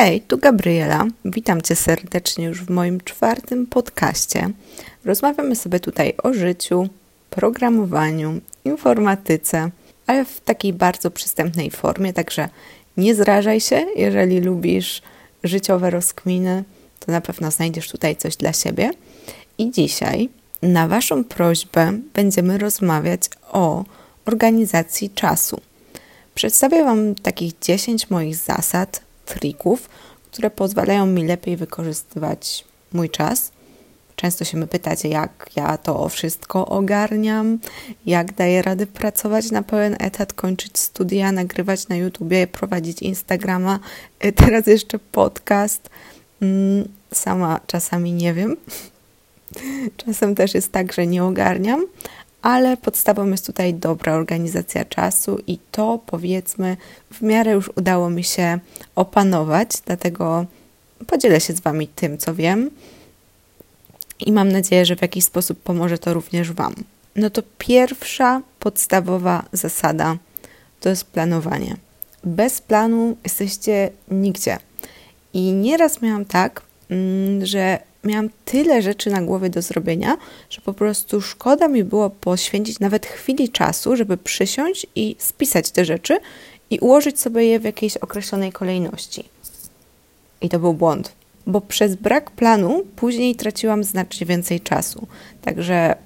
[0.00, 1.06] Hej, tu Gabriela.
[1.24, 4.50] Witam Cię serdecznie już w moim czwartym podcaście.
[5.04, 6.88] Rozmawiamy sobie tutaj o życiu,
[7.30, 9.70] programowaniu, informatyce,
[10.06, 12.48] ale w takiej bardzo przystępnej formie, także
[12.96, 15.02] nie zrażaj się, jeżeli lubisz
[15.44, 16.64] życiowe rozkminy,
[17.00, 18.90] to na pewno znajdziesz tutaj coś dla siebie.
[19.58, 20.28] I dzisiaj
[20.62, 23.22] na Waszą prośbę będziemy rozmawiać
[23.52, 23.84] o
[24.26, 25.60] organizacji czasu.
[26.34, 29.88] Przedstawię Wam takich 10 moich zasad, trików,
[30.32, 33.52] które pozwalają mi lepiej wykorzystywać mój czas.
[34.16, 37.58] Często się my pytacie, jak ja to wszystko ogarniam,
[38.06, 43.78] jak daję radę pracować na pełen etat, kończyć studia, nagrywać na YouTubie, prowadzić Instagrama,
[44.36, 45.90] teraz jeszcze podcast.
[46.42, 48.56] Mm, sama czasami nie wiem.
[49.96, 51.86] Czasem też jest tak, że nie ogarniam,
[52.42, 56.76] ale podstawą jest tutaj dobra organizacja czasu i to powiedzmy
[57.12, 58.58] w miarę już udało mi się
[58.94, 60.46] opanować, dlatego
[61.06, 62.70] podzielę się z Wami tym, co wiem
[64.26, 66.74] i mam nadzieję, że w jakiś sposób pomoże to również Wam.
[67.16, 70.16] No to pierwsza podstawowa zasada
[70.80, 71.76] to jest planowanie.
[72.24, 74.58] Bez planu jesteście nigdzie.
[75.32, 80.16] I nieraz miałam tak, mm, że miałam tyle rzeczy na głowie do zrobienia,
[80.50, 85.84] że po prostu szkoda mi było poświęcić nawet chwili czasu, żeby przysiąść i spisać te
[85.84, 86.18] rzeczy
[86.70, 89.24] i ułożyć sobie je w jakiejś określonej kolejności.
[90.40, 91.12] I to był błąd,
[91.46, 95.06] bo przez brak planu później traciłam znacznie więcej czasu.
[95.42, 95.96] Także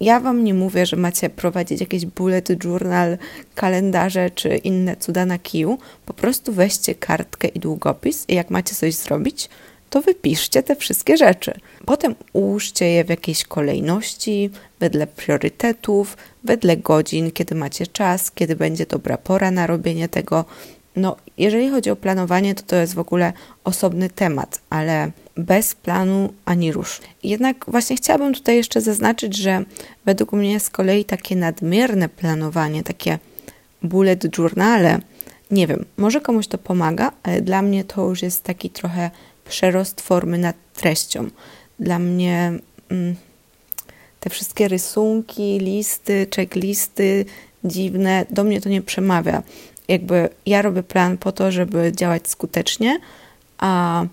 [0.00, 3.18] ja Wam nie mówię, że macie prowadzić jakieś bullet journal,
[3.54, 5.78] kalendarze czy inne cuda na kiju.
[6.06, 9.48] Po prostu weźcie kartkę i długopis i jak macie coś zrobić,
[9.90, 11.54] to wypiszcie te wszystkie rzeczy.
[11.86, 18.86] Potem ułóżcie je w jakiejś kolejności, wedle priorytetów, wedle godzin, kiedy macie czas, kiedy będzie
[18.86, 20.44] dobra pora na robienie tego.
[20.96, 23.32] No, jeżeli chodzi o planowanie, to to jest w ogóle
[23.64, 27.00] osobny temat, ale bez planu ani rusz.
[27.22, 29.64] Jednak właśnie chciałabym tutaj jeszcze zaznaczyć, że
[30.04, 33.18] według mnie z kolei takie nadmierne planowanie, takie
[33.82, 35.00] bullet journale,
[35.50, 39.10] nie wiem, może komuś to pomaga, ale dla mnie to już jest taki trochę
[39.50, 41.30] przerost formy nad treścią.
[41.80, 42.52] Dla mnie
[42.88, 43.16] mm,
[44.20, 47.24] te wszystkie rysunki, listy, checklisty
[47.64, 49.42] dziwne, do mnie to nie przemawia.
[49.88, 53.00] Jakby ja robię plan po to, żeby działać skutecznie,
[53.58, 54.04] a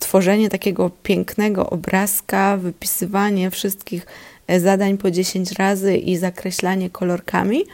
[0.00, 4.06] tworzenie takiego pięknego obrazka, wypisywanie wszystkich
[4.46, 7.64] e, zadań po 10 razy i zakreślanie kolorkami,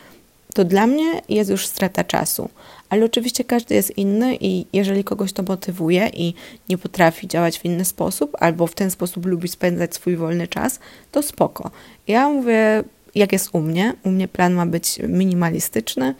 [0.54, 2.48] to dla mnie jest już strata czasu
[2.92, 6.34] ale oczywiście każdy jest inny i jeżeli kogoś to motywuje i
[6.68, 10.80] nie potrafi działać w inny sposób, albo w ten sposób lubi spędzać swój wolny czas,
[11.12, 11.70] to spoko.
[12.08, 16.14] Ja mówię, jak jest u mnie, u mnie plan ma być minimalistyczny,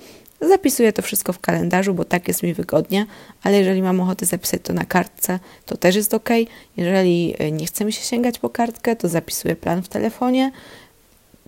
[0.49, 3.06] Zapisuję to wszystko w kalendarzu, bo tak jest mi wygodnie,
[3.43, 6.28] ale jeżeli mam ochotę zapisać to na kartce, to też jest ok.
[6.76, 10.53] Jeżeli e, nie chce mi się sięgać po kartkę, to zapisuję plan w telefonie,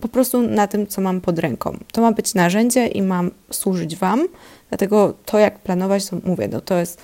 [0.01, 1.77] po prostu na tym, co mam pod ręką.
[1.91, 4.27] To ma być narzędzie i mam służyć Wam,
[4.69, 7.01] Dlatego to, jak planować, to mówię, no to jest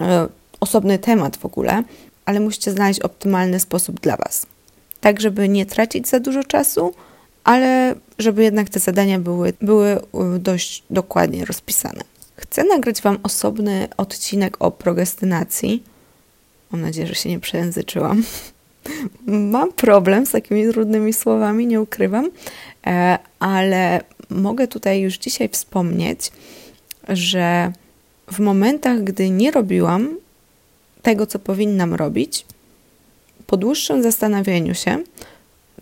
[0.00, 0.28] e,
[0.60, 1.82] osobny temat w ogóle,
[2.24, 4.46] ale musicie znaleźć optymalny sposób dla Was.
[5.00, 6.94] Tak, żeby nie tracić za dużo czasu,
[7.44, 10.00] ale żeby jednak te zadania były, były e,
[10.38, 12.00] dość dokładnie rozpisane.
[12.36, 15.82] Chcę nagrać Wam osobny odcinek o progestynacji.
[16.70, 18.22] Mam nadzieję, że się nie przejęzyczyłam.
[19.26, 22.30] Mam problem z takimi trudnymi słowami, nie ukrywam,
[22.86, 26.32] e, ale mogę tutaj już dzisiaj wspomnieć,
[27.08, 27.72] że
[28.32, 30.16] w momentach, gdy nie robiłam
[31.02, 32.46] tego, co powinnam robić,
[33.46, 34.98] po dłuższym zastanawianiu się,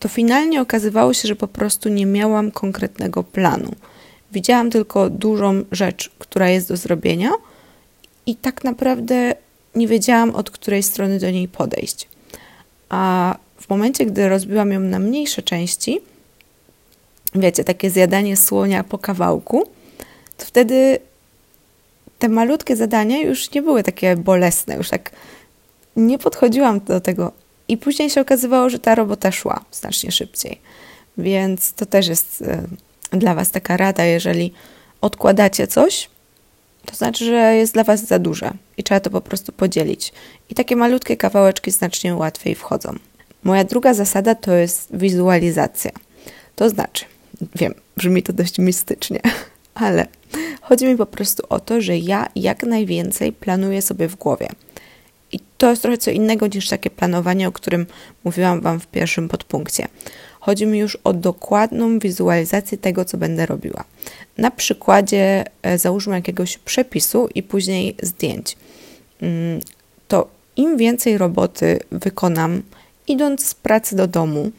[0.01, 3.75] to finalnie okazywało się, że po prostu nie miałam konkretnego planu.
[4.33, 7.31] Widziałam tylko dużą rzecz, która jest do zrobienia,
[8.27, 9.35] i tak naprawdę
[9.75, 12.09] nie wiedziałam, od której strony do niej podejść.
[12.95, 16.01] A w momencie, gdy rozbiłam ją na mniejsze części,
[17.35, 19.69] wiecie, takie zjadanie słonia po kawałku,
[20.37, 20.99] to wtedy
[22.19, 25.11] te malutkie zadania już nie były takie bolesne, już tak
[25.97, 27.33] nie podchodziłam do tego.
[27.69, 30.61] I później się okazywało, że ta robota szła znacznie szybciej.
[31.19, 32.63] Więc to też jest e,
[33.11, 34.53] dla Was taka rada, jeżeli
[35.01, 36.11] odkładacie coś,
[36.87, 40.13] to znaczy, że jest dla Was za duże i trzeba to po prostu podzielić.
[40.51, 42.95] I takie malutkie kawałeczki znacznie łatwiej wchodzą.
[43.45, 45.91] Moja druga zasada to jest wizualizacja.
[46.57, 47.05] To znaczy,
[47.55, 49.21] wiem, brzmi to dość mistycznie,
[49.75, 50.07] ale
[50.61, 54.49] chodzi mi po prostu o to, że ja jak najwięcej planuję sobie w głowie.
[55.33, 57.87] I to jest trochę co innego niż takie planowanie, o którym
[58.25, 59.89] mówiłam Wam w pierwszym podpunkcie.
[60.45, 63.85] Chodzi mi już o dokładną wizualizację tego, co będę robiła.
[64.39, 68.57] Na przykładzie e, załóżmy jakiegoś przepisu i później zdjęć.
[69.23, 69.61] Mm,
[70.09, 72.63] to im więcej roboty wykonam,
[73.09, 74.51] idąc z pracy do domu,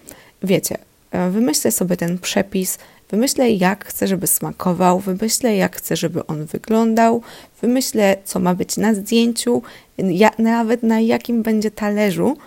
[0.43, 0.77] wiecie,
[1.11, 2.77] e, wymyślę sobie ten przepis,
[3.11, 7.21] wymyślę jak chcę, żeby smakował, wymyślę jak chcę, żeby on wyglądał,
[7.61, 9.61] wymyślę co ma być na zdjęciu,
[9.97, 12.37] ja, nawet na jakim będzie talerzu,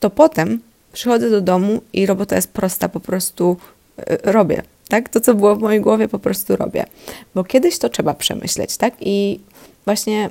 [0.00, 0.60] to potem
[0.94, 3.56] przychodzę do domu i robota jest prosta, po prostu
[3.96, 4.62] e, robię.
[4.88, 5.08] Tak?
[5.08, 6.84] To, co było w mojej głowie, po prostu robię.
[7.34, 8.94] Bo kiedyś to trzeba przemyśleć, tak?
[9.00, 9.40] I
[9.84, 10.30] właśnie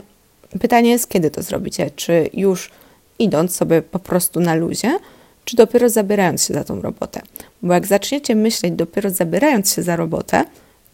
[0.59, 1.91] pytanie jest, kiedy to zrobicie?
[1.95, 2.71] Czy już
[3.19, 4.97] idąc sobie po prostu na luzie,
[5.45, 7.21] czy dopiero zabierając się za tą robotę?
[7.61, 10.45] Bo jak zaczniecie myśleć dopiero zabierając się za robotę,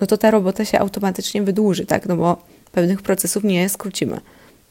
[0.01, 2.05] no to ta robota się automatycznie wydłuży, tak?
[2.05, 2.37] No bo
[2.71, 4.21] pewnych procesów nie skrócimy.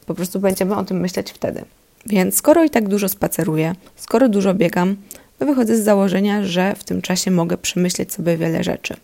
[0.05, 1.65] Po prostu będziemy o tym myśleć wtedy.
[2.05, 4.95] Więc skoro i tak dużo spaceruję, skoro dużo biegam,
[5.39, 8.95] to wychodzę z założenia, że w tym czasie mogę przemyśleć sobie wiele rzeczy.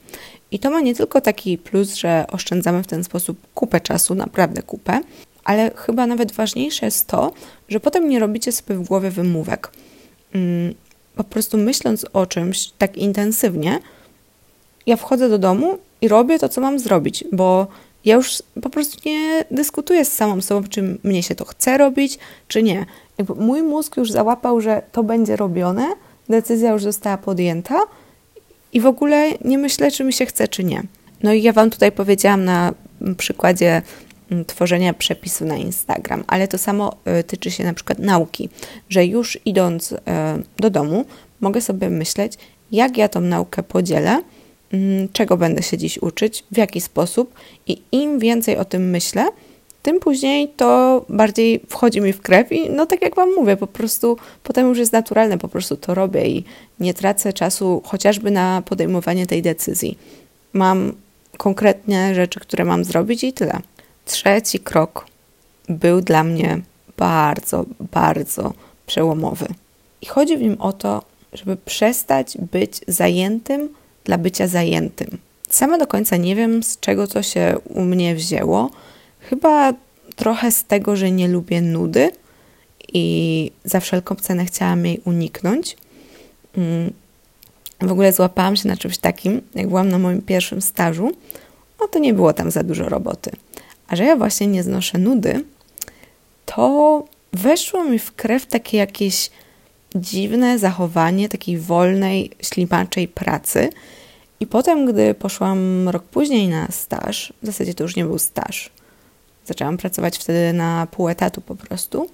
[0.51, 4.61] I to ma nie tylko taki plus, że oszczędzamy w ten sposób kupę czasu, naprawdę
[4.61, 5.01] kupę,
[5.43, 7.33] ale chyba nawet ważniejsze jest to,
[7.69, 9.71] że potem nie robicie sobie w głowie wymówek.
[10.33, 10.73] Mm,
[11.15, 13.79] po prostu myśląc o czymś tak intensywnie,
[14.85, 17.67] ja wchodzę do domu i robię to, co mam zrobić, bo
[18.05, 22.19] ja już po prostu nie dyskutuję z samą sobą, czy mnie się to chce robić,
[22.47, 22.85] czy nie.
[23.17, 25.87] Jakby mój mózg już załapał, że to będzie robione,
[26.29, 27.79] decyzja już została podjęta
[28.73, 30.83] i w ogóle nie myślę, czy mi się chce, czy nie.
[31.23, 32.73] No i ja Wam tutaj powiedziałam na
[33.17, 33.81] przykładzie
[34.31, 38.49] mm, tworzenia przepisu na Instagram, ale to samo y, tyczy się na przykład nauki,
[38.89, 39.97] że już idąc y,
[40.57, 41.05] do domu,
[41.41, 42.33] mogę sobie myśleć,
[42.71, 44.21] jak ja tą naukę podzielę
[45.13, 47.33] czego będę się dziś uczyć, w jaki sposób
[47.67, 49.27] i im więcej o tym myślę,
[49.85, 53.67] tym później to bardziej wchodzi mi w krew i no tak jak Wam mówię, po
[53.67, 56.43] prostu potem już jest naturalne, po prostu to robię i
[56.79, 59.97] nie tracę czasu chociażby na podejmowanie tej decyzji.
[60.53, 60.93] Mam
[61.37, 63.59] konkretne rzeczy, które mam zrobić i tyle.
[64.05, 65.05] Trzeci krok
[65.69, 66.61] był dla mnie
[66.97, 68.53] bardzo, bardzo
[68.85, 69.47] przełomowy.
[70.01, 73.69] I chodzi w nim o to, żeby przestać być zajętym
[74.05, 75.17] dla bycia zajętym.
[75.49, 78.71] Sama do końca nie wiem, z czego to się u mnie wzięło.
[79.19, 79.73] Chyba
[80.15, 82.11] trochę z tego, że nie lubię nudy
[82.93, 85.77] i za wszelką cenę chciałam jej uniknąć.
[86.57, 86.93] Mm.
[87.81, 91.11] W ogóle złapałam się na czymś takim, jak byłam na moim pierwszym stażu,
[91.79, 93.31] no to nie było tam za dużo roboty.
[93.87, 95.43] A że ja właśnie nie znoszę nudy,
[96.45, 97.03] to
[97.33, 99.29] weszło mi w krew takie jakieś
[99.95, 103.69] dziwne zachowanie takiej wolnej, ślimaczej pracy.
[104.39, 108.69] I potem, gdy poszłam rok później na staż, w zasadzie to już nie był staż,
[109.45, 112.09] zaczęłam pracować wtedy na pół etatu po prostu,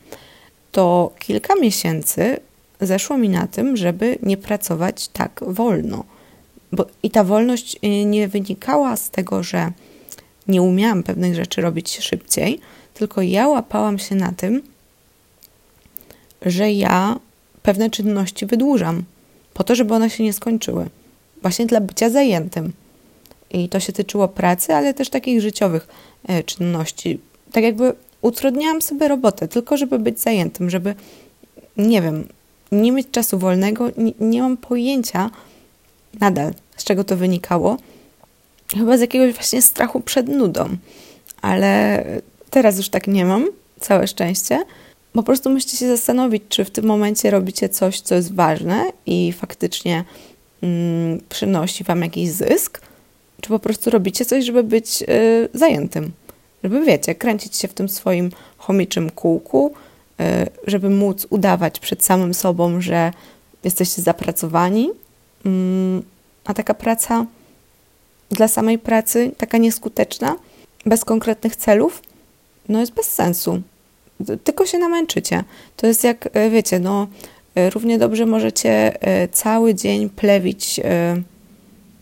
[0.72, 2.38] to kilka miesięcy
[2.81, 6.04] zeszło mi na tym, żeby nie pracować tak wolno.
[6.72, 9.72] Bo I ta wolność y, nie wynikała z tego, że
[10.48, 12.60] nie umiałam pewnych rzeczy robić szybciej,
[12.94, 14.62] tylko ja łapałam się na tym,
[16.42, 17.19] że ja
[17.63, 19.04] pewne czynności wydłużam,
[19.54, 20.90] po to, żeby one się nie skończyły.
[21.42, 22.74] Właśnie dla bycia zajętym.
[23.52, 25.88] I to się tyczyło pracy, ale też takich życiowych
[26.28, 27.19] e, czynności.
[27.52, 30.96] Tak jakby utrudniałam sobie robotę, tylko żeby być zajętym, żeby,
[31.78, 32.28] nie wiem,
[32.72, 33.90] nie mieć czasu wolnego.
[33.98, 35.30] Nie, nie mam pojęcia
[36.19, 37.78] nadal, z czego to wynikało.
[38.78, 40.69] Chyba z jakiegoś właśnie strachu przed nudą.
[41.42, 42.04] Ale
[42.50, 43.48] teraz już tak nie mam,
[43.80, 44.64] całe szczęście
[45.13, 49.33] po prostu musicie się zastanowić, czy w tym momencie robicie coś, co jest ważne i
[49.33, 50.04] faktycznie
[50.62, 52.81] mm, przynosi Wam jakiś zysk,
[53.42, 56.12] czy po prostu robicie coś, żeby być y, zajętym.
[56.64, 59.74] Żeby, wiecie, kręcić się w tym swoim chomiczym kółku,
[60.21, 60.24] y,
[60.68, 63.12] żeby móc udawać przed samym sobą, że
[63.64, 64.90] jesteście zapracowani.
[65.45, 66.04] Mm,
[66.45, 67.26] a taka praca
[68.30, 70.35] dla samej pracy, taka nieskuteczna,
[70.85, 72.02] bez konkretnych celów,
[72.69, 73.62] no jest bez sensu
[74.44, 75.44] tylko się namęczycie.
[75.75, 77.07] To jest jak, e, wiecie, no,
[77.56, 80.80] e, równie dobrze możecie e, cały dzień plewić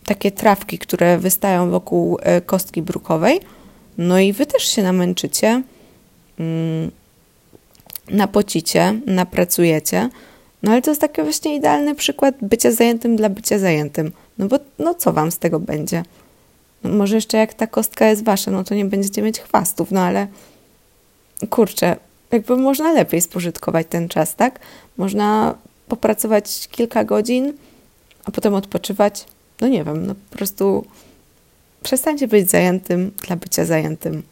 [0.05, 3.39] takie trawki, które wystają wokół kostki brukowej,
[3.97, 5.61] no i wy też się namęczycie,
[6.39, 6.91] mm,
[8.09, 10.09] napocicie, napracujecie,
[10.63, 14.11] no ale to jest taki właśnie idealny przykład bycia zajętym dla bycia zajętym.
[14.37, 16.03] No bo no co wam z tego będzie?
[16.83, 20.01] No może jeszcze jak ta kostka jest wasza, no to nie będziecie mieć chwastów, no
[20.01, 20.27] ale
[21.49, 21.95] kurczę,
[22.31, 24.59] jakby można lepiej spożytkować ten czas, tak?
[24.97, 25.55] Można
[25.87, 27.53] popracować kilka godzin,
[28.25, 29.25] a potem odpoczywać.
[29.61, 30.85] No nie wiem, no po prostu
[31.83, 34.23] przestańcie być zajętym dla bycia zajętym.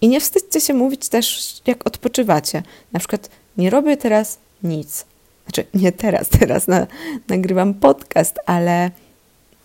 [0.00, 2.62] I nie wstydźcie się mówić też, jak odpoczywacie.
[2.92, 5.04] Na przykład, nie robię teraz nic.
[5.44, 6.86] Znaczy, nie teraz, teraz na,
[7.28, 8.90] nagrywam podcast, ale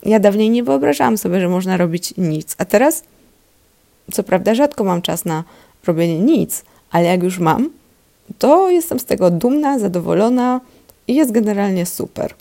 [0.04, 2.56] ja dawniej nie wyobrażałam sobie, że można robić nic.
[2.58, 3.04] A teraz,
[4.12, 5.44] co prawda, rzadko mam czas na
[5.86, 6.63] robienie nic,
[6.94, 7.70] ale jak już mam,
[8.38, 10.62] to jestem z tego dumna, zadowolona
[11.08, 12.34] i jest generalnie super.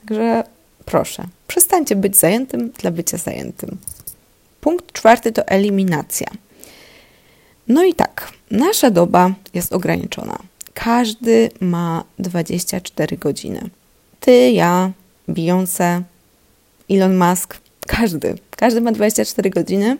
[0.00, 0.44] Także
[0.84, 3.78] proszę, przestańcie być zajętym dla bycia zajętym.
[4.60, 6.26] Punkt czwarty to eliminacja.
[7.68, 10.38] No i tak, nasza doba jest ograniczona.
[10.74, 13.70] Każdy ma 24 godziny.
[14.20, 14.90] Ty, ja,
[15.28, 16.02] Beyoncé,
[16.90, 18.34] Elon Musk, każdy.
[18.50, 19.96] Każdy ma 24 godziny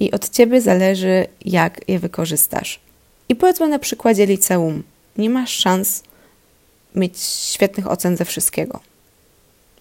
[0.00, 2.83] i od ciebie zależy, jak je wykorzystasz.
[3.28, 4.82] I powiedzmy na przykładzie liceum.
[5.16, 6.02] Nie masz szans
[6.94, 8.80] mieć świetnych ocen ze wszystkiego.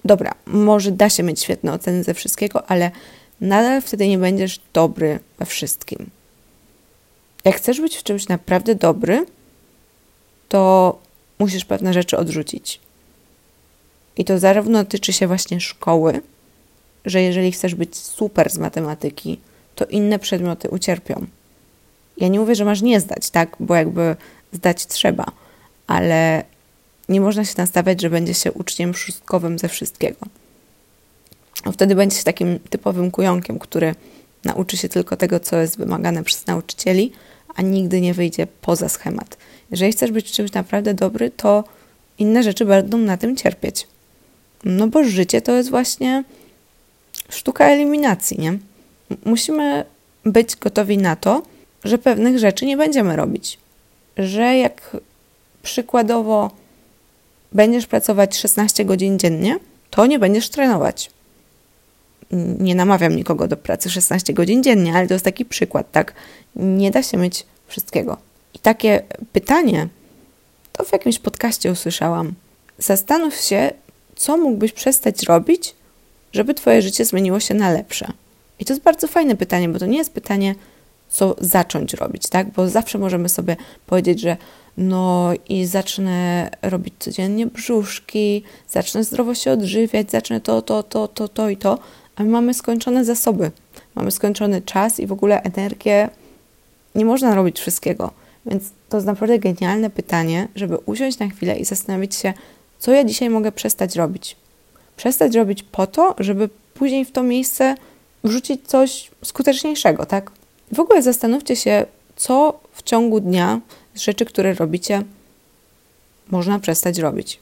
[0.06, 2.92] Dobra, może da się mieć świetne oceny ze wszystkiego, ale
[3.42, 6.10] nadal wtedy nie będziesz dobry we wszystkim.
[7.46, 9.26] Jak chcesz być w czymś naprawdę dobry,
[10.50, 11.00] to
[11.40, 12.80] musisz pewne rzeczy odrzucić.
[14.18, 16.22] I to zarówno tyczy się właśnie szkoły,
[17.06, 19.40] że jeżeli chcesz być super z matematyki,
[19.76, 21.26] to inne przedmioty ucierpią.
[22.18, 23.56] Ja nie mówię, że masz nie zdać, tak?
[23.60, 24.16] Bo jakby
[24.54, 25.26] zdać trzeba,
[25.88, 26.44] ale
[27.10, 30.26] nie można się nastawiać, że będzie się uczniem szóstkowym ze wszystkiego.
[31.64, 33.96] A wtedy będzie się takim typowym kujonkiem, który
[34.44, 37.12] nauczy się tylko tego, co jest wymagane przez nauczycieli,
[37.56, 39.38] a nigdy nie wyjdzie poza schemat.
[39.72, 41.64] Jeżeli chcesz być czymś naprawdę dobry, to
[42.20, 43.88] inne rzeczy będą na tym cierpieć.
[44.64, 46.24] No bo życie to jest właśnie
[47.30, 48.58] sztuka eliminacji, nie?
[49.26, 49.86] Musimy
[50.26, 51.42] być gotowi na to,
[51.84, 53.58] że pewnych rzeczy nie będziemy robić.
[54.18, 54.98] Że jak
[55.64, 56.52] przykładowo
[57.52, 59.58] będziesz pracować 16 godzin dziennie,
[59.90, 61.12] to nie będziesz trenować.
[62.60, 66.14] Nie namawiam nikogo do pracy 16 godzin dziennie, ale to jest taki przykład, tak?
[66.56, 68.18] Nie da się mieć wszystkiego.
[68.54, 69.88] I takie pytanie,
[70.72, 72.34] to w jakimś podcaście usłyszałam.
[72.78, 73.72] Zastanów się,
[74.16, 75.76] co mógłbyś przestać robić,
[76.34, 78.08] żeby Twoje życie zmieniło się na lepsze.
[78.60, 80.56] I to jest bardzo fajne pytanie, bo to nie jest pytanie,
[81.10, 82.52] co zacząć robić, tak?
[82.52, 83.56] Bo zawsze możemy sobie
[83.86, 84.38] powiedzieć, że
[84.78, 91.28] no i zacznę robić codziennie brzuszki, zacznę zdrowo się odżywiać, zacznę to, to, to, to,
[91.28, 91.80] to i to,
[92.16, 93.52] a my mamy skończone zasoby,
[93.96, 96.10] mamy skończony czas i w ogóle energię.
[96.96, 98.12] Nie można robić wszystkiego.
[98.46, 102.34] Więc to jest naprawdę genialne pytanie, żeby usiąść na chwilę i zastanowić się,
[102.80, 104.36] co ja dzisiaj mogę przestać robić.
[104.98, 107.76] Przestać robić po to, żeby później w to miejsce
[108.24, 110.32] wrzucić coś skuteczniejszego, tak?
[110.72, 113.62] W ogóle zastanówcie się, co w ciągu dnia
[113.94, 115.04] z rzeczy, które robicie,
[116.30, 117.40] można przestać robić.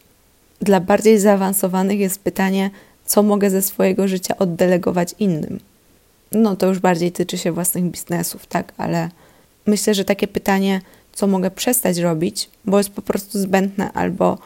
[0.61, 2.69] Dla bardziej zaawansowanych jest pytanie,
[3.05, 5.59] co mogę ze swojego życia oddelegować innym.
[6.31, 9.09] No to już bardziej tyczy się własnych biznesów, tak, ale
[9.65, 10.81] myślę, że takie pytanie,
[11.13, 14.37] co mogę przestać robić, bo jest po prostu zbędne albo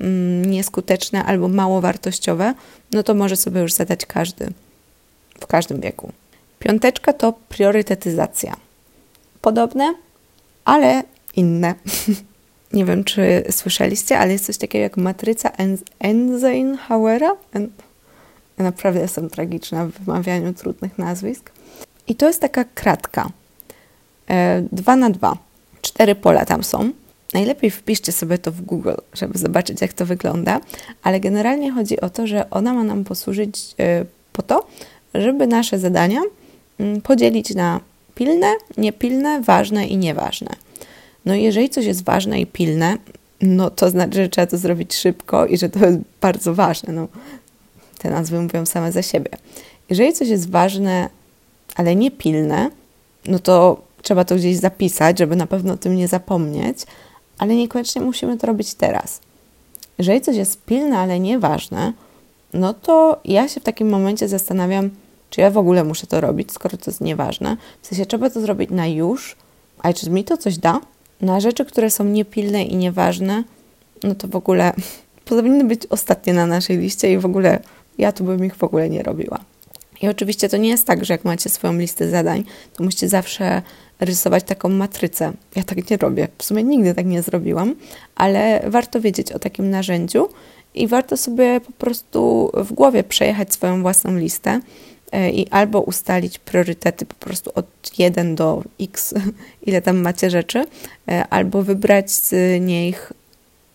[0.00, 2.54] mm, nieskuteczne, albo mało wartościowe,
[2.92, 4.52] no to może sobie już zadać każdy
[5.40, 6.12] w każdym wieku.
[6.62, 8.56] Piąteczka to priorytetyzacja.
[9.40, 9.94] Podobne,
[10.64, 11.02] ale
[11.36, 11.74] inne.
[12.72, 15.50] Nie wiem, czy słyszeliście, ale jest coś takiego jak matryca
[16.00, 17.36] Eisenhowera.
[18.58, 21.50] Ja naprawdę jestem tragiczna w wymawianiu trudnych nazwisk.
[22.08, 23.30] I to jest taka kratka.
[24.30, 25.36] E, dwa na dwa.
[25.82, 26.90] Cztery pola tam są.
[27.34, 30.60] Najlepiej wpiszcie sobie to w Google, żeby zobaczyć, jak to wygląda,
[31.02, 34.66] ale generalnie chodzi o to, że ona ma nam posłużyć e, po to,
[35.14, 36.20] żeby nasze zadania
[37.02, 37.80] podzielić na
[38.14, 40.50] pilne, niepilne, ważne i nieważne.
[41.24, 42.96] No jeżeli coś jest ważne i pilne,
[43.40, 46.92] no to znaczy, że trzeba to zrobić szybko i że to jest bardzo ważne.
[46.92, 47.08] No,
[47.98, 49.30] te nazwy mówią same za siebie.
[49.90, 51.08] Jeżeli coś jest ważne,
[51.74, 52.70] ale nie pilne,
[53.26, 56.78] no to trzeba to gdzieś zapisać, żeby na pewno o tym nie zapomnieć,
[57.38, 59.20] ale niekoniecznie musimy to robić teraz.
[59.98, 61.92] Jeżeli coś jest pilne, ale nieważne,
[62.52, 64.90] no to ja się w takim momencie zastanawiam,
[65.32, 67.56] czy ja w ogóle muszę to robić, skoro to jest nieważne.
[67.82, 69.36] W sensie trzeba to zrobić na już,
[69.78, 70.80] a czy mi to coś da?
[71.20, 73.44] Na rzeczy, które są niepilne i nieważne,
[74.02, 74.72] no to w ogóle
[75.24, 77.60] powinny być ostatnie na naszej liście i w ogóle
[77.98, 79.38] ja tu bym ich w ogóle nie robiła.
[80.02, 82.44] I oczywiście to nie jest tak, że jak macie swoją listę zadań,
[82.76, 83.62] to musicie zawsze
[84.00, 85.32] rysować taką matrycę.
[85.56, 86.28] Ja tak nie robię.
[86.38, 87.74] W sumie nigdy tak nie zrobiłam,
[88.14, 90.28] ale warto wiedzieć o takim narzędziu
[90.74, 94.60] i warto sobie po prostu w głowie przejechać swoją własną listę
[95.12, 97.66] i albo ustalić priorytety po prostu od
[97.98, 99.14] 1 do x,
[99.66, 100.64] ile tam macie rzeczy,
[101.08, 103.12] e, albo wybrać z nich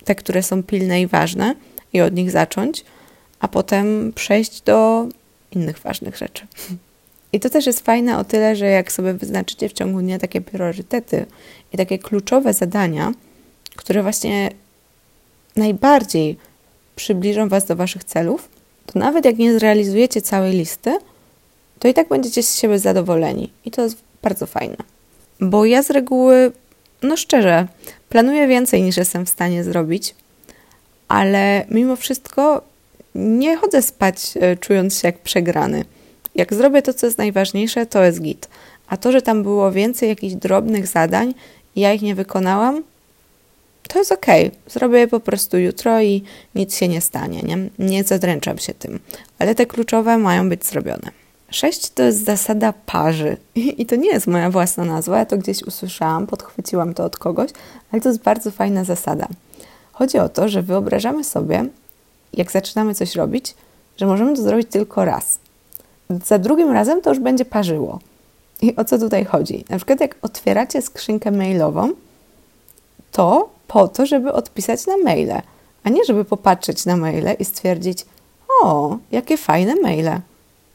[0.03, 1.56] te, które są pilne i ważne
[1.94, 2.86] i od nich zacząć,
[3.39, 5.08] a potem przejść do
[5.51, 6.48] innych ważnych rzeczy.
[7.34, 10.41] I to też jest fajne o tyle, że jak sobie wyznaczycie w ciągu dnia takie
[10.41, 11.25] priorytety
[11.74, 13.13] i takie kluczowe zadania,
[13.75, 14.50] które właśnie
[15.56, 16.38] najbardziej
[16.96, 18.50] przybliżą Was do Waszych celów,
[18.86, 20.98] to nawet jak nie zrealizujecie całej listy,
[21.79, 23.50] to i tak będziecie z siebie zadowoleni.
[23.65, 24.75] I to jest bardzo fajne.
[25.39, 26.51] Bo ja z reguły,
[27.03, 27.67] no szczerze,
[28.10, 30.15] planuję więcej niż jestem w stanie zrobić,
[31.07, 32.62] ale mimo wszystko
[33.15, 35.86] nie chodzę spać e, czując się jak przegrany.
[36.36, 38.48] Jak zrobię to, co jest najważniejsze, to jest git.
[38.88, 41.34] A to, że tam było więcej jakichś drobnych zadań
[41.75, 42.84] i ja ich nie wykonałam,
[43.88, 44.48] to jest okej.
[44.48, 44.60] Okay.
[44.67, 46.24] Zrobię je po prostu jutro i
[46.55, 47.41] nic się nie stanie.
[47.41, 49.00] Nie, nie zadręczam się tym.
[49.39, 51.12] Ale te kluczowe mają być zrobione.
[51.50, 53.38] Sześć to jest zasada parzy.
[53.56, 57.51] I to nie jest moja własna nazwa, ja to gdzieś usłyszałam, podchwyciłam to od kogoś,
[57.92, 59.27] ale to jest bardzo fajna zasada.
[59.92, 61.66] Chodzi o to, że wyobrażamy sobie,
[62.34, 63.56] jak zaczynamy coś robić,
[63.98, 65.39] że możemy to zrobić tylko raz.
[66.25, 68.00] Za drugim razem to już będzie parzyło.
[68.62, 69.66] I o co tutaj chodzi?
[69.70, 71.89] Na przykład, jak otwieracie skrzynkę mailową,
[73.12, 75.42] to po to, żeby odpisać na maile,
[75.84, 78.06] a nie żeby popatrzeć na maile i stwierdzić:
[78.63, 80.22] O, jakie fajne maile.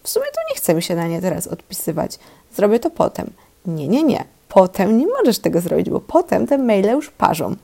[0.03, 2.19] W sumie to nie chcę mi się na nie teraz odpisywać.
[2.57, 3.31] Zrobię to potem.
[3.67, 4.25] Nie, nie, nie.
[4.49, 7.57] Potem nie możesz tego zrobić, bo potem te maile już parzą.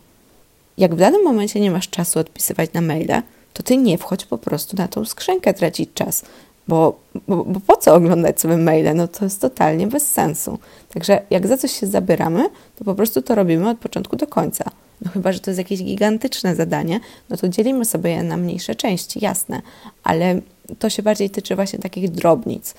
[0.78, 4.38] Jak w danym momencie nie masz czasu odpisywać na maile, to ty nie wchodź po
[4.38, 6.25] prostu na tą skrzynkę tracić czas,
[6.68, 8.95] bo, bo, bo, po co oglądać sobie maile?
[8.95, 10.59] No to jest totalnie bez sensu.
[10.95, 14.64] Także jak za coś się zabieramy, to po prostu to robimy od początku do końca.
[15.02, 18.75] No chyba, że to jest jakieś gigantyczne zadanie, no to dzielimy sobie je na mniejsze
[18.75, 19.62] części, jasne,
[20.04, 20.40] ale
[20.79, 22.75] to się bardziej tyczy właśnie takich drobnic.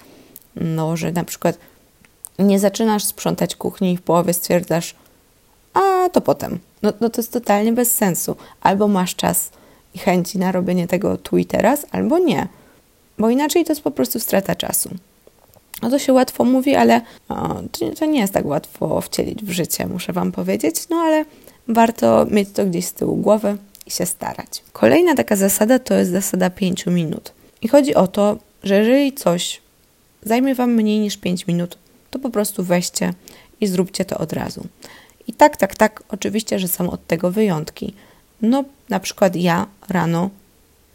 [0.56, 1.58] No, że na przykład
[2.40, 4.96] nie zaczynasz sprzątać kuchni i w połowie stwierdzasz,
[5.74, 6.60] a to potem.
[6.82, 8.36] No, no to jest totalnie bez sensu.
[8.62, 9.52] Albo masz czas
[9.94, 12.48] i chęci na robienie tego tu i teraz, albo nie.
[13.18, 14.90] Bo inaczej to jest po prostu strata czasu.
[15.82, 17.62] No to się łatwo mówi, ale o,
[18.00, 20.90] to nie jest tak łatwo wcielić w życie, muszę Wam powiedzieć.
[20.90, 21.26] No ale
[21.68, 24.64] warto mieć to gdzieś z tyłu głowy i się starać.
[24.74, 27.32] Kolejna taka zasada to jest zasada 5 minut.
[27.62, 29.62] I chodzi o to, że jeżeli coś
[30.24, 31.78] zajmie Wam mniej niż 5 minut,
[32.12, 33.14] to po prostu weźcie
[33.62, 34.68] i zróbcie to od razu.
[35.28, 37.94] I tak, tak, tak, oczywiście, że są od tego wyjątki.
[38.42, 40.30] No, na przykład ja rano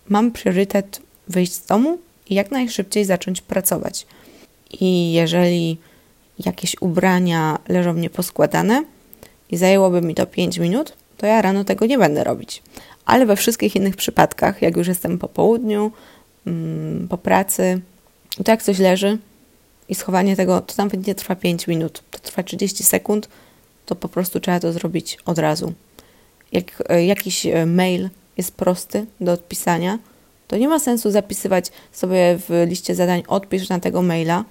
[0.09, 1.99] mam priorytet wyjść z domu
[2.31, 4.07] i jak najszybciej zacząć pracować.
[4.81, 5.79] I jeżeli
[6.39, 8.85] jakieś ubrania leżą nieposkładane
[9.51, 12.63] i zajęłoby mi to 5 minut, to ja rano tego nie będę robić.
[13.05, 15.93] Ale we wszystkich innych przypadkach, jak już jestem po południu,
[17.09, 17.81] po pracy,
[18.45, 19.19] to jak coś leży
[19.89, 23.29] i schowanie tego, to nawet nie trwa 5 minut, to trwa 30 sekund,
[23.87, 25.73] to po prostu trzeba to zrobić od razu.
[26.53, 29.99] Jak e, jakiś e, mail jest prosty do odpisania,
[30.49, 34.45] to nie ma sensu zapisywać sobie w liście zadań odpisz na tego maila,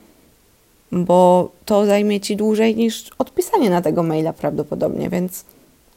[0.91, 5.45] bo to zajmie Ci dłużej niż odpisanie na tego maila prawdopodobnie, więc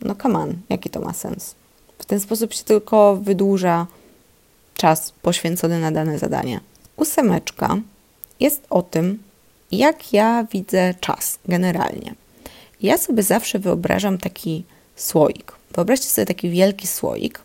[0.02, 1.54] no come on, jaki to ma sens?
[1.98, 3.86] W ten sposób się tylko wydłuża
[4.76, 6.60] czas poświęcony na dane zadanie.
[6.96, 7.76] Ósemeczka
[8.40, 9.22] jest o tym,
[9.72, 12.14] jak ja widzę czas generalnie.
[12.82, 14.64] Ja sobie zawsze wyobrażam taki
[14.96, 15.52] słoik.
[15.74, 17.40] Wyobraźcie sobie taki wielki słoik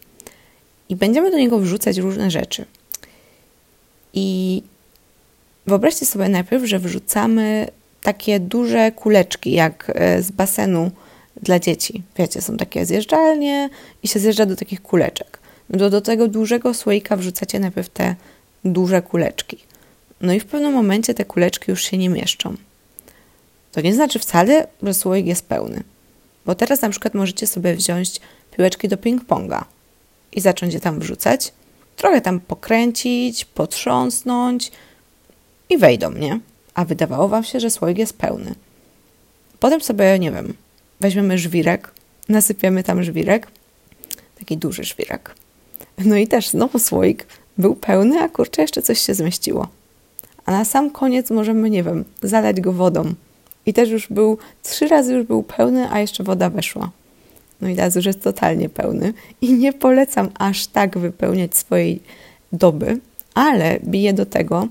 [0.89, 2.65] i będziemy do niego wrzucać różne rzeczy.
[4.13, 4.63] I
[5.65, 7.67] wyobraźcie sobie najpierw, że wrzucamy
[8.01, 10.91] takie duże kuleczki, jak e, z basenu
[11.41, 12.03] dla dzieci.
[12.17, 13.69] Wiecie, są takie zjeżdżalnie
[14.03, 15.30] i się zjeżdża do takich kuleczek.
[15.71, 18.15] Do, do tego dużego słoika wrzucacie najpierw te
[18.65, 19.57] duże kuleczki.
[20.21, 22.55] No i w pewnym momencie te kuleczki już się nie mieszczą.
[23.71, 25.83] To nie znaczy wcale, że słoik jest pełny.
[26.45, 28.19] Bo teraz na przykład możecie sobie wziąć
[28.57, 29.63] piłeczki do ping-ponga
[30.31, 31.53] i zacząć je tam wrzucać,
[31.95, 34.71] trochę tam pokręcić, potrząsnąć
[35.69, 36.39] i wejdą, nie?
[36.73, 38.55] A wydawało wam się, że słoik jest pełny.
[39.59, 40.53] Potem sobie, nie wiem,
[40.99, 41.91] weźmiemy żwirek,
[42.29, 43.47] nasypiemy tam żwirek,
[44.39, 45.35] taki duży żwirek.
[46.05, 49.67] No i też znowu słoik był pełny, a kurczę, jeszcze coś się zmieściło.
[50.45, 53.13] A na sam koniec możemy, nie wiem, zalać go wodą.
[53.65, 56.91] I też już był, trzy razy już był pełny, a jeszcze woda weszła.
[57.61, 59.13] No i teraz już jest totalnie pełny.
[59.41, 61.99] I nie polecam aż tak wypełniać swojej
[62.53, 62.99] doby,
[63.33, 64.67] ale bije do tego,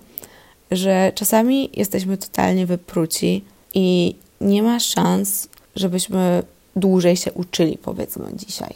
[0.70, 6.42] że czasami jesteśmy totalnie wypruci i nie ma szans, żebyśmy
[6.76, 8.74] dłużej się uczyli, powiedzmy dzisiaj.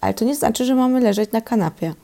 [0.00, 1.94] Ale to nie znaczy, że mamy leżeć na kanapie,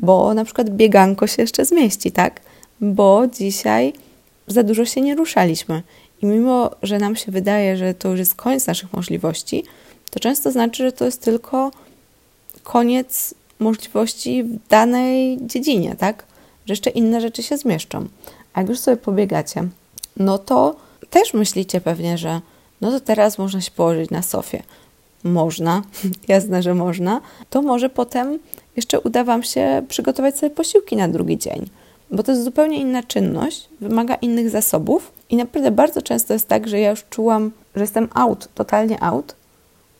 [0.00, 2.40] bo na przykład bieganko się jeszcze zmieści, tak?
[2.80, 3.92] Bo dzisiaj
[4.46, 5.82] za dużo się nie ruszaliśmy.
[6.22, 9.64] I mimo, że nam się wydaje, że to już jest koniec naszych możliwości,
[10.10, 11.70] to często znaczy, że to jest tylko
[12.62, 16.24] koniec możliwości w danej dziedzinie, tak?
[16.66, 18.08] Że jeszcze inne rzeczy się zmieszczą.
[18.54, 19.68] A jak już sobie pobiegacie,
[20.16, 20.76] no to
[21.10, 22.40] też myślicie pewnie, że
[22.80, 24.62] no to teraz można się położyć na sofie.
[25.24, 25.82] Można,
[26.28, 28.38] jasne, że można, to może potem
[28.76, 31.70] jeszcze uda Wam się przygotować sobie posiłki na drugi dzień,
[32.10, 36.68] bo to jest zupełnie inna czynność, wymaga innych zasobów i naprawdę bardzo często jest tak,
[36.68, 39.34] że ja już czułam, że jestem out, totalnie out,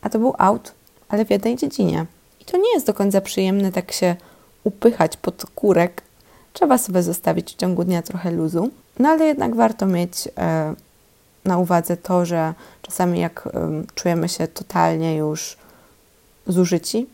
[0.03, 0.73] a to był out,
[1.09, 2.07] ale w jednej dziedzinie.
[2.41, 4.17] I to nie jest do końca przyjemne tak się
[4.65, 6.03] upychać pod kurek.
[6.53, 10.75] Trzeba sobie zostawić w ciągu dnia trochę luzu, no ale jednak warto mieć e,
[11.45, 13.49] na uwadze to, że czasami jak
[13.95, 15.57] czujemy się totalnie już
[16.47, 17.07] zużyci,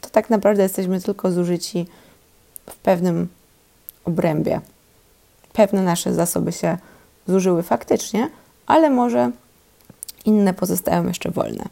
[0.00, 1.86] to tak naprawdę jesteśmy tylko zużyci
[2.66, 3.28] w pewnym
[4.04, 4.60] obrębie.
[5.52, 6.78] Pewne nasze zasoby się
[7.28, 8.30] zużyły faktycznie,
[8.66, 9.30] ale może
[10.24, 11.64] inne pozostają jeszcze wolne.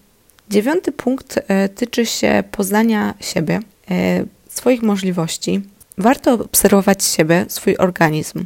[0.51, 5.63] Dziewiąty punkt e, tyczy się poznania siebie, e, swoich możliwości.
[5.99, 8.45] Warto obserwować siebie, swój organizm.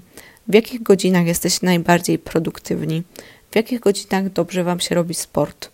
[0.48, 3.02] W jakich godzinach jesteście najbardziej produktywni?
[3.50, 5.70] W jakich godzinach dobrze Wam się robi sport?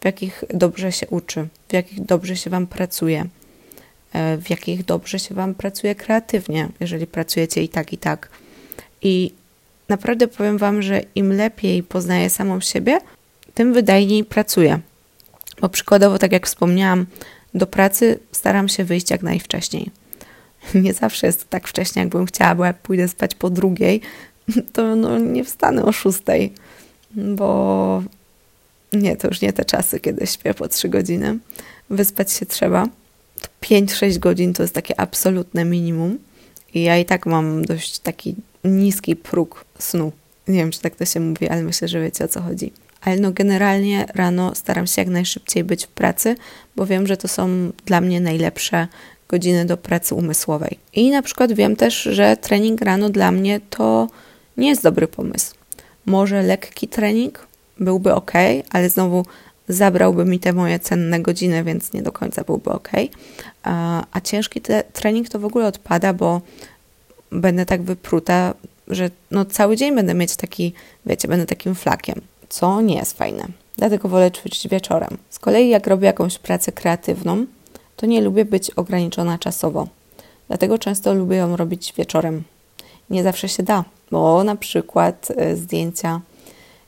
[0.00, 1.48] W jakich dobrze się uczy?
[1.68, 3.26] W jakich dobrze się Wam pracuje?
[4.12, 8.28] E, w jakich dobrze się Wam pracuje kreatywnie, jeżeli pracujecie i tak, i tak.
[9.02, 9.32] I
[9.88, 12.98] naprawdę powiem Wam, że im lepiej poznaję samą siebie,
[13.54, 14.80] tym wydajniej pracuję.
[15.60, 17.06] Bo przykładowo, tak jak wspomniałam,
[17.54, 19.90] do pracy staram się wyjść jak najwcześniej.
[20.74, 24.00] Nie zawsze jest tak wcześnie, jakbym chciała, bo jak pójdę spać po drugiej,
[24.72, 26.52] to no, nie wstanę o szóstej,
[27.10, 28.02] bo
[28.92, 31.38] nie, to już nie te czasy, kiedy śpię po trzy godziny.
[31.90, 32.88] Wyspać się trzeba.
[33.62, 36.18] 5-6 godzin to jest takie absolutne minimum.
[36.74, 40.12] I ja i tak mam dość taki niski próg snu.
[40.48, 42.72] Nie wiem, czy tak to się mówi, ale myślę, że wiecie o co chodzi
[43.02, 46.36] ale no generalnie rano staram się jak najszybciej być w pracy,
[46.76, 48.88] bo wiem, że to są dla mnie najlepsze
[49.32, 50.78] godziny do pracy umysłowej.
[50.94, 54.08] I na przykład wiem też, że trening rano dla mnie to
[54.56, 55.54] nie jest dobry pomysł.
[56.06, 57.46] Może lekki trening
[57.80, 58.32] byłby ok,
[58.70, 59.24] ale znowu
[59.68, 62.90] zabrałby mi te moje cenne godziny, więc nie do końca byłby ok.
[63.62, 66.40] A, a ciężki te, trening to w ogóle odpada, bo
[67.30, 68.54] będę tak wypruta,
[68.88, 70.72] że no cały dzień będę mieć taki,
[71.06, 72.20] wiecie, będę takim flakiem
[72.52, 73.46] co nie jest fajne.
[73.76, 75.18] Dlatego wolę ćwiczyć wieczorem.
[75.30, 77.46] Z kolei jak robię jakąś pracę kreatywną,
[78.02, 79.88] to nie lubię być ograniczona czasowo.
[80.48, 82.42] Dlatego często lubię ją robić wieczorem.
[83.10, 86.20] Nie zawsze się da, bo na przykład y, zdjęcia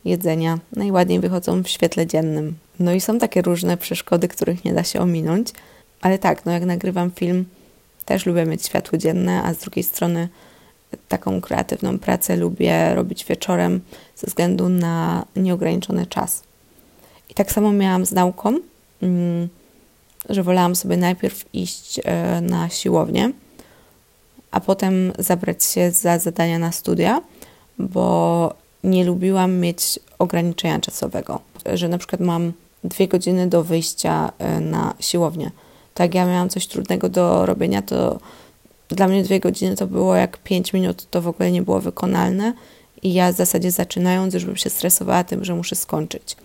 [0.04, 2.54] jedzenia najładniej wychodzą w świetle dziennym.
[2.80, 5.48] No i są takie różne przeszkody, których nie da się ominąć,
[6.00, 7.44] ale tak, no jak nagrywam film,
[8.04, 10.28] też lubię mieć światło dzienne, a z drugiej strony
[11.08, 13.80] taką kreatywną pracę lubię robić wieczorem
[14.16, 16.42] ze względu na nieograniczony czas.
[17.30, 18.58] I tak samo miałam z nauką,
[19.02, 19.48] mm,
[20.28, 23.32] że wolałam sobie najpierw iść e, na siłownię,
[24.50, 27.20] a potem zabrać się za zadania na studia,
[27.78, 31.40] bo nie lubiłam mieć ograniczenia czasowego,
[31.74, 32.52] że na przykład mam
[32.84, 35.50] dwie godziny do wyjścia e, na siłownię.
[35.94, 38.18] Tak, ja miałam coś trudnego do robienia, to
[38.88, 42.52] dla mnie dwie godziny to było jak pięć minut, to w ogóle nie było wykonalne
[43.02, 46.36] i ja w zasadzie zaczynając już bym się stresowała tym, że muszę skończyć.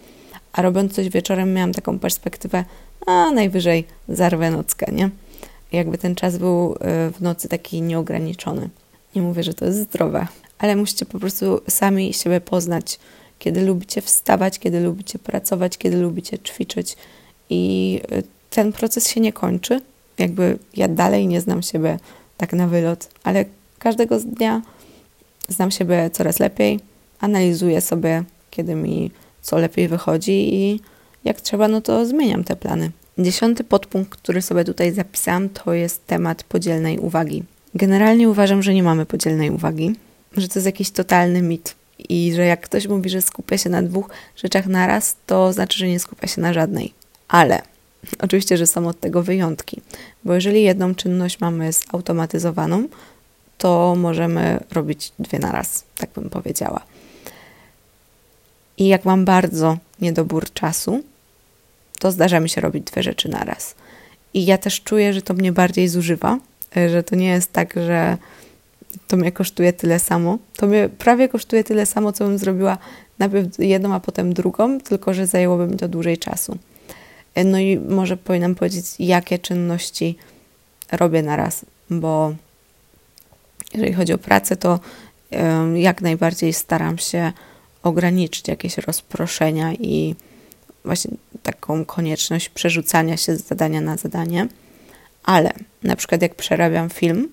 [0.53, 2.65] A robiąc coś wieczorem miałam taką perspektywę,
[3.07, 5.09] a najwyżej zarwę nockę, nie?
[5.71, 6.77] Jakby ten czas był y,
[7.11, 8.69] w nocy taki nieograniczony.
[9.15, 10.27] Nie mówię, że to jest zdrowe,
[10.59, 12.99] ale musicie po prostu sami siebie poznać,
[13.39, 16.97] kiedy lubicie wstawać, kiedy lubicie pracować, kiedy lubicie ćwiczyć
[17.49, 19.81] i y, ten proces się nie kończy.
[20.17, 21.99] Jakby ja dalej nie znam siebie
[22.37, 23.45] tak na wylot, ale
[23.79, 24.61] każdego dnia
[25.49, 26.79] znam siebie coraz lepiej,
[27.19, 30.79] analizuję sobie, kiedy mi co lepiej wychodzi i
[31.25, 32.91] jak trzeba, no to zmieniam te plany.
[33.17, 37.43] Dziesiąty podpunkt, który sobie tutaj zapisałam, to jest temat podzielnej uwagi.
[37.75, 39.95] Generalnie uważam, że nie mamy podzielnej uwagi,
[40.37, 41.75] że to jest jakiś totalny mit
[42.09, 45.87] i że jak ktoś mówi, że skupia się na dwóch rzeczach naraz, to znaczy, że
[45.87, 46.93] nie skupia się na żadnej.
[47.27, 47.61] Ale
[48.25, 49.81] Oczywiście, że są od tego wyjątki,
[50.23, 52.87] bo jeżeli jedną czynność mamy zautomatyzowaną,
[53.57, 56.81] to możemy robić dwie na raz, tak bym powiedziała.
[58.79, 61.03] I jak mam bardzo niedobór czasu,
[61.99, 63.75] to zdarza mi się robić dwie rzeczy na raz.
[64.33, 66.39] I ja też czuję, że to mnie bardziej zużywa,
[66.89, 68.17] że to nie jest tak, że
[69.07, 70.37] to mnie kosztuje tyle samo.
[70.57, 72.77] To mnie prawie kosztuje tyle samo, co bym zrobiła
[73.19, 76.57] najpierw jedną, a potem drugą, tylko że zajęłoby mi to dłużej czasu.
[77.45, 80.17] No i może powinnam powiedzieć, jakie czynności
[80.91, 82.33] robię na raz, bo
[83.73, 84.79] jeżeli chodzi o pracę, to
[85.75, 87.31] jak najbardziej staram się
[87.83, 90.15] ograniczyć jakieś rozproszenia i
[90.85, 91.11] właśnie
[91.43, 94.47] taką konieczność przerzucania się z zadania na zadanie.
[95.23, 97.29] Ale na przykład jak przerabiam film,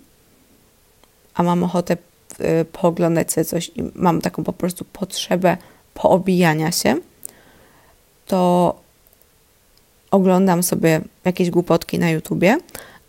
[1.34, 1.96] a mam ochotę
[2.40, 5.56] y, pooglądać sobie coś i mam taką po prostu potrzebę
[5.94, 6.96] poobijania się,
[8.26, 8.74] to
[10.10, 12.58] oglądam sobie jakieś głupotki na YouTubie,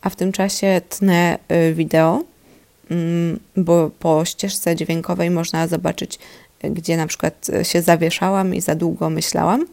[0.02, 2.24] a w tym czasie tnę y, wideo,
[2.92, 6.20] mm, bo po ścieżce dźwiękowej można zobaczyć, y,
[6.64, 9.66] gdzie na przykład się zawieszałam i za długo myślałam.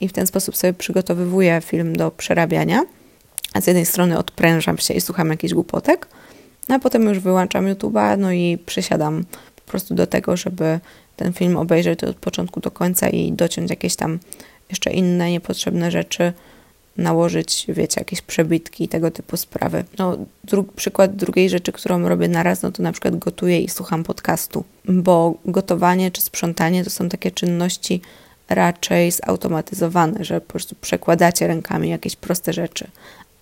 [0.00, 2.82] I w ten sposób sobie przygotowywuję film do przerabiania.
[3.54, 6.08] A z jednej strony odprężam się i słucham jakichś głupotek,
[6.68, 9.24] a potem już wyłączam YouTube'a, no i przysiadam
[9.56, 10.80] po prostu do tego, żeby
[11.16, 14.18] ten film obejrzeć od początku do końca i dociąć jakieś tam
[14.70, 16.32] jeszcze inne niepotrzebne rzeczy,
[16.98, 19.84] nałożyć, wiecie, jakieś przebitki i tego typu sprawy.
[19.98, 24.04] No, dru przykład drugiej rzeczy, którą robię naraz, no to na przykład gotuję i słucham
[24.04, 28.00] podcastu, bo gotowanie czy sprzątanie to są takie czynności
[28.48, 32.90] raczej zautomatyzowane, że po prostu przekładacie rękami jakieś proste rzeczy.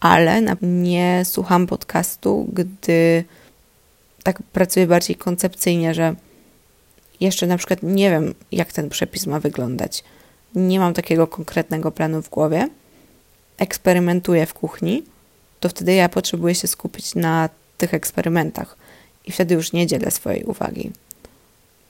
[0.01, 3.25] Ale nie słucham podcastu, gdy
[4.23, 6.15] tak pracuję bardziej koncepcyjnie, że
[7.21, 10.05] jeszcze na przykład nie wiem, jak ten przepis ma wyglądać.
[10.55, 12.69] Nie mam takiego konkretnego planu w głowie.
[13.59, 15.03] Eksperymentuję w kuchni,
[15.61, 18.77] to wtedy ja potrzebuję się skupić na tych eksperymentach
[19.27, 20.91] i wtedy już nie dzielę swojej uwagi.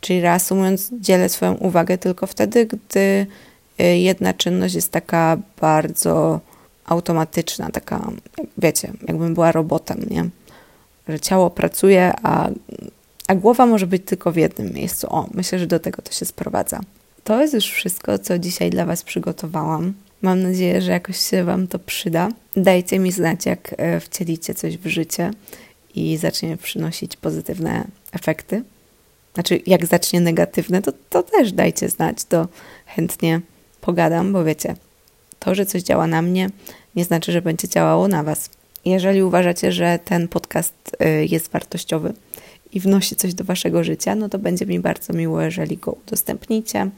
[0.01, 3.27] Czyli reasumując, dzielę swoją uwagę tylko wtedy, gdy
[3.81, 6.41] y, jedna czynność jest taka bardzo
[6.85, 8.11] automatyczna, taka,
[8.59, 10.29] wiecie, jakbym była robotem, nie?
[11.09, 12.49] Że ciało pracuje, a,
[13.29, 15.07] a głowa może być tylko w jednym miejscu.
[15.11, 16.81] O, myślę, że do tego to się sprowadza.
[17.25, 19.95] To jest już wszystko, co dzisiaj dla Was przygotowałam.
[20.25, 22.29] Mam nadzieję, że jakoś się Wam to przyda.
[22.57, 25.31] Dajcie mi znać, jak e, wcielicie coś w życie
[25.95, 28.63] i zacznie przynosić pozytywne efekty.
[29.35, 32.49] Znaczy, jak zacznie negatywne, to, to też dajcie znać, to
[32.87, 33.41] chętnie
[33.81, 34.77] pogadam, bo wiecie,
[35.39, 36.51] to, że coś działa na mnie,
[36.97, 38.51] nie znaczy, że będzie działało na Was.
[38.85, 42.13] Jeżeli uważacie, że ten podcast y, jest wartościowy
[42.73, 46.91] i wnosi coś do Waszego życia, no to będzie mi bardzo miło, jeżeli go udostępnicie,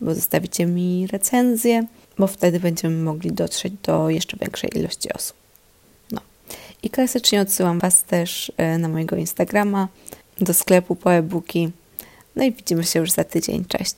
[0.00, 1.86] albo zostawicie mi recenzję,
[2.18, 5.36] bo wtedy będziemy mogli dotrzeć do jeszcze większej ilości osób.
[6.10, 6.20] No.
[6.82, 9.88] I klasycznie odsyłam Was też y, na mojego Instagrama,
[10.40, 11.70] do sklepu po e-booki.
[12.36, 13.64] No i widzimy się już za tydzień.
[13.64, 13.96] Cześć.